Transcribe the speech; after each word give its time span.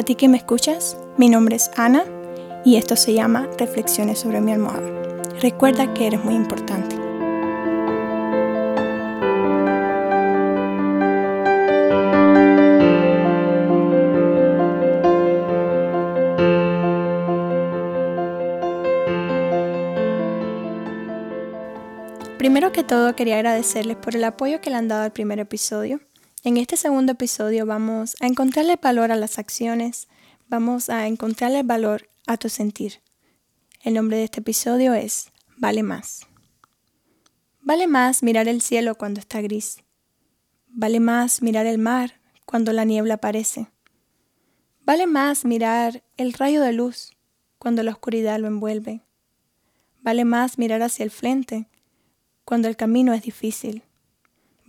A 0.00 0.02
ti 0.02 0.14
que 0.14 0.28
me 0.28 0.38
escuchas, 0.38 0.96
mi 1.18 1.28
nombre 1.28 1.56
es 1.56 1.70
Ana 1.76 2.04
y 2.64 2.76
esto 2.76 2.96
se 2.96 3.12
llama 3.12 3.46
Reflexiones 3.58 4.18
sobre 4.18 4.40
mi 4.40 4.50
almohada. 4.50 4.80
Recuerda 5.42 5.92
que 5.92 6.06
eres 6.06 6.24
muy 6.24 6.36
importante. 6.36 6.96
Primero 22.38 22.72
que 22.72 22.84
todo 22.84 23.14
quería 23.14 23.34
agradecerles 23.34 23.98
por 23.98 24.16
el 24.16 24.24
apoyo 24.24 24.62
que 24.62 24.70
le 24.70 24.76
han 24.76 24.88
dado 24.88 25.02
al 25.02 25.12
primer 25.12 25.40
episodio. 25.40 26.00
En 26.42 26.56
este 26.56 26.78
segundo 26.78 27.12
episodio 27.12 27.66
vamos 27.66 28.16
a 28.18 28.26
encontrarle 28.26 28.76
valor 28.76 29.12
a 29.12 29.16
las 29.16 29.38
acciones, 29.38 30.08
vamos 30.48 30.88
a 30.88 31.06
encontrarle 31.06 31.62
valor 31.62 32.08
a 32.26 32.38
tu 32.38 32.48
sentir. 32.48 33.02
El 33.82 33.92
nombre 33.92 34.16
de 34.16 34.24
este 34.24 34.40
episodio 34.40 34.94
es 34.94 35.30
Vale 35.58 35.82
más. 35.82 36.26
Vale 37.60 37.86
más 37.86 38.22
mirar 38.22 38.48
el 38.48 38.62
cielo 38.62 38.94
cuando 38.94 39.20
está 39.20 39.42
gris. 39.42 39.84
Vale 40.68 40.98
más 40.98 41.42
mirar 41.42 41.66
el 41.66 41.76
mar 41.76 42.22
cuando 42.46 42.72
la 42.72 42.84
niebla 42.84 43.14
aparece. 43.14 43.66
Vale 44.80 45.06
más 45.06 45.44
mirar 45.44 46.02
el 46.16 46.32
rayo 46.32 46.62
de 46.62 46.72
luz 46.72 47.18
cuando 47.58 47.82
la 47.82 47.90
oscuridad 47.90 48.40
lo 48.40 48.46
envuelve. 48.46 49.02
Vale 50.00 50.24
más 50.24 50.56
mirar 50.56 50.80
hacia 50.80 51.04
el 51.04 51.10
frente 51.10 51.68
cuando 52.46 52.66
el 52.66 52.78
camino 52.78 53.12
es 53.12 53.20
difícil. 53.20 53.82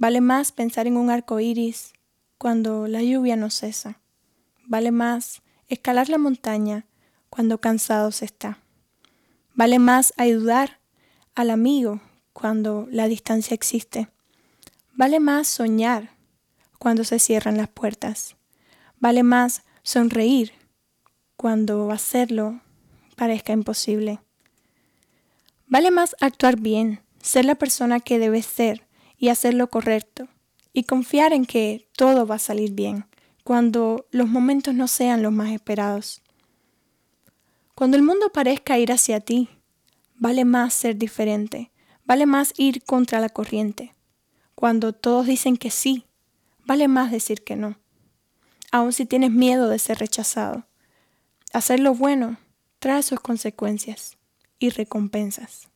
Vale 0.02 0.20
más 0.20 0.52
pensar 0.52 0.88
en 0.88 0.98
un 0.98 1.12
arco 1.12 1.40
iris 1.40 1.94
cuando 2.40 2.88
la 2.88 3.04
lluvia 3.04 3.36
no 3.36 3.52
cesa. 3.52 4.02
Vale 4.66 4.90
más 4.90 5.44
escalar 5.68 6.10
la 6.10 6.18
montaña 6.18 6.88
cuando 7.30 7.62
cansado 7.62 8.12
se 8.12 8.26
está. 8.26 8.58
Vale 9.54 9.78
más 9.78 10.12
ayudar 10.18 10.80
al 11.36 11.52
amigo 11.52 12.02
cuando 12.34 12.88
la 12.90 13.08
distancia 13.08 13.54
existe. 13.54 14.10
Vale 14.92 15.20
más 15.20 15.48
soñar 15.48 16.10
cuando 16.80 17.04
se 17.04 17.20
cierran 17.20 17.58
las 17.58 17.70
puertas. 17.70 18.38
Vale 19.00 19.22
más 19.22 19.62
sonreír 19.84 20.52
cuando 21.38 21.92
hacerlo 21.92 22.60
parezca 23.16 23.54
imposible. 23.54 24.20
Vale 25.68 25.92
más 25.92 26.16
actuar 26.22 26.60
bien, 26.60 27.04
ser 27.22 27.46
la 27.46 27.54
persona 27.54 28.00
que 28.00 28.18
debes 28.18 28.48
ser 28.48 28.90
y 29.22 29.30
hacer 29.30 29.54
lo 29.54 29.70
correcto 29.70 30.28
y 30.74 30.86
confiar 30.86 31.32
en 31.32 31.46
que 31.46 31.88
todo 31.96 32.26
va 32.26 32.36
a 32.36 32.40
salir 32.40 32.72
bien 32.72 33.06
cuando 33.44 34.08
los 34.10 34.28
momentos 34.28 34.74
no 34.74 34.88
sean 34.88 35.22
los 35.22 35.32
más 35.32 35.52
esperados. 35.52 36.24
Cuando 37.76 37.98
el 37.98 38.04
mundo 38.04 38.32
parezca 38.34 38.80
ir 38.80 38.92
hacia 38.92 39.20
ti, 39.20 39.48
vale 40.16 40.44
más 40.44 40.74
ser 40.74 40.98
diferente, 40.98 41.72
vale 42.04 42.26
más 42.26 42.54
ir 42.58 42.84
contra 42.84 43.20
la 43.20 43.30
corriente. 43.30 43.94
Cuando 44.56 44.92
todos 44.92 45.28
dicen 45.28 45.56
que 45.56 45.70
sí, 45.70 46.06
vale 46.66 46.88
más 46.88 47.12
decir 47.12 47.44
que 47.44 47.56
no, 47.56 47.78
aun 48.72 48.92
si 48.92 49.06
tienes 49.06 49.30
miedo 49.30 49.70
de 49.70 49.78
ser 49.78 50.00
rechazado. 50.00 50.66
Hacer 51.54 51.80
lo 51.80 51.94
bueno 51.94 52.38
trae 52.80 53.04
sus 53.04 53.20
consecuencias 53.20 54.18
y 54.58 54.70
recompensas. 54.70 55.70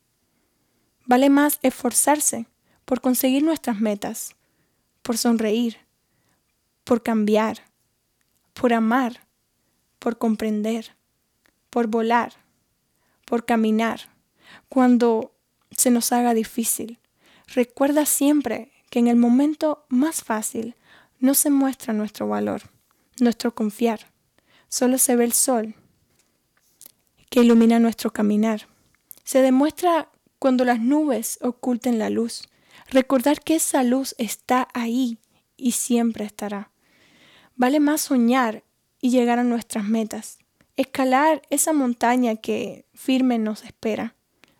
Vale 1.05 1.29
más 1.29 1.59
esforzarse 1.61 2.47
por 2.85 3.01
conseguir 3.01 3.43
nuestras 3.43 3.81
metas, 3.81 4.35
por 5.01 5.17
sonreír, 5.17 5.77
por 6.83 7.03
cambiar, 7.03 7.63
por 8.53 8.73
amar, 8.73 9.27
por 9.99 10.17
comprender, 10.17 10.95
por 11.69 11.87
volar, 11.87 12.33
por 13.25 13.45
caminar, 13.45 14.01
cuando 14.69 15.33
se 15.71 15.89
nos 15.91 16.11
haga 16.11 16.33
difícil. 16.33 16.99
Recuerda 17.47 18.05
siempre 18.05 18.71
que 18.89 18.99
en 18.99 19.07
el 19.07 19.15
momento 19.15 19.85
más 19.89 20.23
fácil 20.23 20.75
no 21.19 21.33
se 21.33 21.49
muestra 21.49 21.93
nuestro 21.93 22.27
valor, 22.27 22.61
nuestro 23.19 23.53
confiar, 23.53 24.11
solo 24.69 24.97
se 24.97 25.15
ve 25.15 25.25
el 25.25 25.33
sol 25.33 25.75
que 27.29 27.41
ilumina 27.41 27.79
nuestro 27.79 28.11
caminar. 28.11 28.67
Se 29.23 29.41
demuestra 29.41 30.09
cuando 30.39 30.65
las 30.65 30.79
nubes 30.79 31.39
oculten 31.41 31.97
la 31.97 32.09
luz, 32.09 32.47
Recordar 32.89 33.41
que 33.41 33.55
esa 33.55 33.83
luz 33.83 34.15
está 34.17 34.67
ahí 34.73 35.17
y 35.57 35.71
siempre 35.71 36.25
estará. 36.25 36.71
Vale 37.55 37.79
más 37.79 38.01
soñar 38.01 38.63
y 39.01 39.09
llegar 39.09 39.39
a 39.39 39.43
nuestras 39.43 39.85
metas, 39.85 40.39
escalar 40.77 41.41
esa 41.49 41.73
montaña 41.73 42.35
que 42.35 42.85
firme 42.93 43.37
nos 43.37 43.63
espera, 43.63 44.15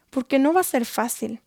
porque 0.09 0.40
no 0.40 0.53
va 0.53 0.62
a 0.62 0.64
ser 0.64 0.85
fácil, 0.85 1.41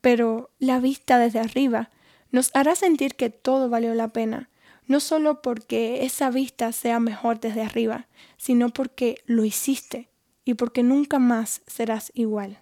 pero 0.00 0.50
la 0.58 0.80
vista 0.80 1.18
desde 1.18 1.40
arriba 1.40 1.90
nos 2.30 2.50
hará 2.54 2.74
sentir 2.74 3.14
que 3.14 3.30
todo 3.30 3.68
valió 3.68 3.94
la 3.94 4.08
pena, 4.08 4.50
no 4.86 5.00
solo 5.00 5.42
porque 5.42 6.04
esa 6.04 6.30
vista 6.30 6.72
sea 6.72 7.00
mejor 7.00 7.40
desde 7.40 7.62
arriba, 7.62 8.06
sino 8.36 8.70
porque 8.70 9.22
lo 9.26 9.44
hiciste 9.44 10.08
y 10.44 10.54
porque 10.54 10.82
nunca 10.82 11.18
más 11.18 11.62
serás 11.66 12.12
igual. 12.14 12.60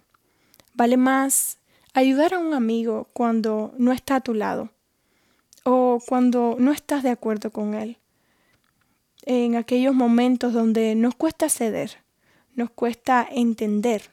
Vale 0.73 0.97
más 0.97 1.59
Ayudar 1.97 2.33
a 2.33 2.39
un 2.39 2.53
amigo 2.53 3.07
cuando 3.13 3.73
no 3.77 3.93
está 3.93 4.17
a 4.17 4.19
tu 4.19 4.33
lado 4.33 4.69
o 5.63 6.01
cuando 6.05 6.57
no 6.59 6.73
estás 6.73 7.03
de 7.03 7.09
acuerdo 7.09 7.51
con 7.51 7.73
él. 7.73 7.99
En 9.21 9.55
aquellos 9.55 9.95
momentos 9.95 10.51
donde 10.51 10.93
nos 10.95 11.15
cuesta 11.15 11.47
ceder, 11.47 11.91
nos 12.53 12.69
cuesta 12.69 13.25
entender, 13.31 14.09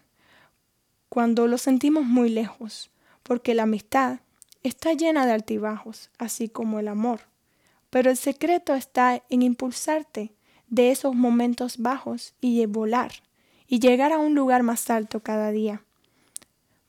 cuando 1.09 1.49
lo 1.49 1.59
sentimos 1.59 2.05
muy 2.05 2.29
lejos, 2.29 2.93
porque 3.25 3.53
la 3.53 3.65
amistad 3.65 4.21
está 4.63 4.93
llena 4.93 5.27
de 5.27 5.33
altibajos, 5.33 6.09
así 6.19 6.49
como 6.49 6.79
el 6.79 6.87
amor. 6.87 7.23
Pero 7.91 8.11
el 8.11 8.17
secreto 8.17 8.77
está 8.77 9.25
en 9.29 9.43
impulsarte 9.43 10.31
de 10.69 10.93
esos 10.93 11.17
momentos 11.17 11.79
bajos 11.79 12.35
y 12.41 12.65
volar 12.67 13.11
y 13.67 13.81
llegar 13.81 14.13
a 14.13 14.19
un 14.19 14.37
lugar 14.37 14.63
más 14.63 14.89
alto 14.89 15.19
cada 15.19 15.51
día. 15.51 15.83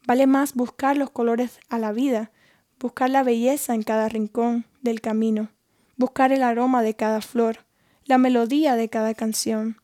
Vale 0.06 0.28
más 0.28 0.53
buscar 0.53 0.97
los 0.97 1.09
colores 1.09 1.59
a 1.69 1.80
la 1.80 1.91
vida, 1.94 2.31
buscar 2.80 3.09
la 3.09 3.24
belleza 3.24 3.74
en 3.74 3.84
cada 3.84 4.09
rincón 4.09 4.66
del 4.81 5.00
camino, 5.00 5.50
buscar 5.96 6.31
el 6.34 6.44
aroma 6.44 6.84
de 6.84 6.96
cada 6.96 7.22
flor, 7.22 7.59
la 8.06 8.18
melodía 8.18 8.75
de 8.75 8.90
cada 8.90 9.14
canción, 9.14 9.78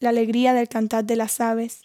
la 0.00 0.08
alegría 0.08 0.54
del 0.54 0.68
cantar 0.68 1.04
de 1.04 1.16
las 1.16 1.40
aves, 1.40 1.82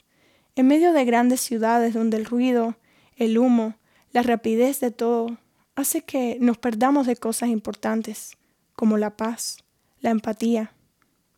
en 0.55 0.67
medio 0.67 0.93
de 0.93 1.03
grandes 1.03 1.41
ciudades 1.41 1.93
donde 1.93 2.17
el 2.17 2.25
ruido, 2.25 2.77
el 3.17 3.37
humo, 3.37 3.75
la 4.11 4.21
rapidez 4.21 4.79
de 4.79 4.91
todo 4.91 5.37
hace 5.75 6.01
que 6.01 6.37
nos 6.39 6.57
perdamos 6.57 7.07
de 7.07 7.15
cosas 7.15 7.49
importantes, 7.49 8.37
como 8.75 8.97
la 8.97 9.17
paz, 9.17 9.57
la 9.99 10.11
empatía 10.11 10.73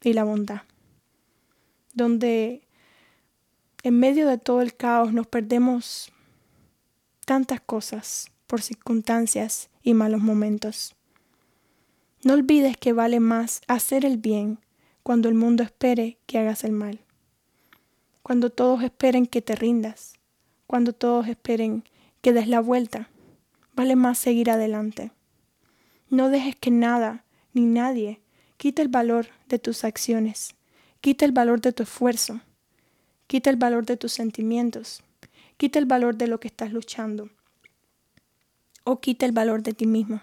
y 0.04 0.14
la 0.14 0.24
bondad. 0.24 0.62
Donde 1.94 2.68
en 3.84 4.00
medio 4.00 4.28
de 4.28 4.38
todo 4.38 4.62
el 4.62 4.76
caos 4.76 5.14
nos 5.14 5.28
perdemos 5.28 6.12
tantas 7.26 7.60
cosas 7.60 8.32
por 8.48 8.62
circunstancias 8.62 9.70
y 9.82 9.94
malos 9.94 10.22
momentos. 10.22 10.96
No 12.24 12.34
olvides 12.34 12.78
que 12.78 12.94
vale 12.94 13.20
más 13.20 13.62
hacer 13.68 14.06
el 14.06 14.18
bien 14.18 14.60
cuando 15.04 15.30
el 15.30 15.36
mundo 15.36 15.64
espere 15.64 16.18
que 16.26 16.40
hagas 16.40 16.64
el 16.64 16.72
mal, 16.72 17.00
cuando 18.24 18.50
todos 18.50 18.82
esperen 18.82 19.28
que 19.28 19.42
te 19.42 19.56
rindas, 19.56 20.14
cuando 20.66 20.94
todos 20.94 21.28
esperen 21.28 21.84
que 22.22 22.34
des 22.34 22.48
la 22.48 22.60
vuelta, 22.60 23.10
vale 23.76 23.96
más 23.96 24.18
seguir 24.18 24.50
adelante. 24.50 25.12
No 26.10 26.30
dejes 26.30 26.56
que 26.56 26.72
nada 26.72 27.26
ni 27.54 27.66
nadie 27.66 28.22
quite 28.58 28.82
el 28.82 28.88
valor 28.88 29.28
de 29.48 29.60
tus 29.60 29.84
acciones, 29.84 30.56
quite 31.02 31.26
el 31.26 31.32
valor 31.32 31.62
de 31.62 31.74
tu 31.74 31.84
esfuerzo, 31.84 32.42
quite 33.28 33.50
el 33.50 33.58
valor 33.58 33.86
de 33.86 33.98
tus 33.98 34.14
sentimientos, 34.14 35.04
quita 35.58 35.80
el 35.80 35.86
valor 35.86 36.18
de 36.18 36.28
lo 36.28 36.40
que 36.40 36.48
estás 36.48 36.72
luchando 36.72 37.30
o 38.84 39.00
quita 39.00 39.26
el 39.26 39.32
valor 39.32 39.64
de 39.64 39.74
ti 39.74 39.88
mismo. 39.88 40.22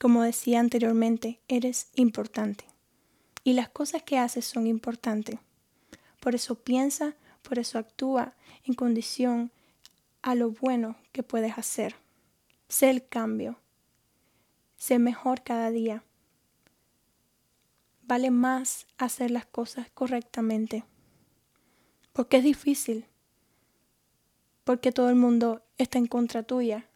Como 0.00 0.22
decía 0.22 0.60
anteriormente, 0.60 1.40
eres 1.48 1.88
importante 1.94 2.64
y 3.44 3.54
las 3.54 3.68
cosas 3.68 4.02
que 4.02 4.18
haces 4.18 4.44
son 4.44 4.66
importantes. 4.66 5.38
Por 6.20 6.34
eso 6.34 6.54
piensa, 6.54 7.14
por 7.42 7.58
eso 7.58 7.78
actúa 7.78 8.34
en 8.64 8.74
condición 8.74 9.50
a 10.22 10.34
lo 10.34 10.50
bueno 10.50 10.96
que 11.12 11.22
puedes 11.22 11.58
hacer. 11.58 11.96
Sé 12.68 12.90
el 12.90 13.06
cambio. 13.06 13.58
Sé 14.76 14.98
mejor 14.98 15.42
cada 15.42 15.70
día. 15.70 16.04
Vale 18.02 18.30
más 18.30 18.86
hacer 18.98 19.30
las 19.30 19.46
cosas 19.46 19.90
correctamente. 19.90 20.84
Porque 22.12 22.38
es 22.38 22.44
difícil 22.44 23.06
porque 24.64 24.92
todo 24.92 25.08
el 25.08 25.16
mundo 25.16 25.62
está 25.78 25.98
en 25.98 26.06
contra 26.06 26.42
tuya, 26.42 26.88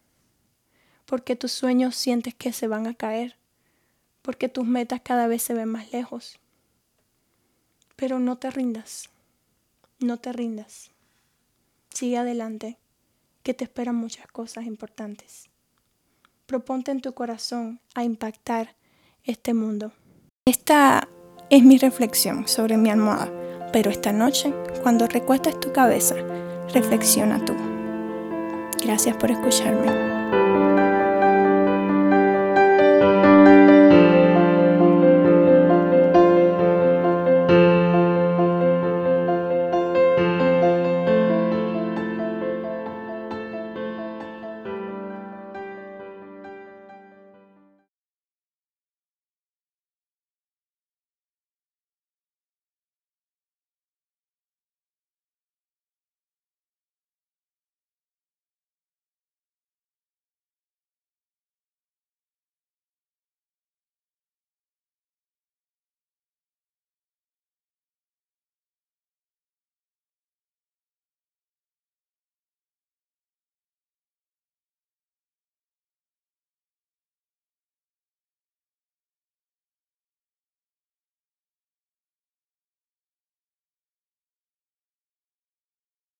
porque 1.05 1.35
tus 1.35 1.51
sueños 1.51 1.95
sientes 1.95 2.35
que 2.35 2.53
se 2.53 2.67
van 2.67 2.87
a 2.87 2.93
caer, 2.93 3.37
porque 4.21 4.49
tus 4.49 4.65
metas 4.65 5.01
cada 5.03 5.27
vez 5.27 5.41
se 5.41 5.53
ven 5.53 5.69
más 5.69 5.91
lejos. 5.91 6.39
Pero 7.95 8.19
no 8.19 8.37
te 8.37 8.51
rindas, 8.51 9.09
no 9.99 10.17
te 10.17 10.33
rindas. 10.33 10.91
Sigue 11.89 12.17
adelante, 12.17 12.77
que 13.43 13.53
te 13.53 13.63
esperan 13.63 13.95
muchas 13.95 14.27
cosas 14.27 14.65
importantes. 14.65 15.49
Proponte 16.45 16.91
en 16.91 17.01
tu 17.01 17.13
corazón 17.13 17.79
a 17.95 18.03
impactar 18.03 18.75
este 19.23 19.53
mundo. 19.53 19.93
Esta 20.45 21.07
es 21.49 21.63
mi 21.63 21.77
reflexión 21.77 22.47
sobre 22.47 22.77
mi 22.77 22.89
almohada, 22.89 23.31
pero 23.71 23.89
esta 23.89 24.11
noche, 24.11 24.53
cuando 24.83 25.07
recuestes 25.07 25.59
tu 25.59 25.73
cabeza, 25.73 26.15
reflexiona 26.73 27.43
tú. 27.43 27.55
Gracias 28.83 29.15
por 29.17 29.31
escucharme. 29.31 30.26